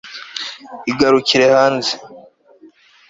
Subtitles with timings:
[0.91, 1.93] iragukurikira hanze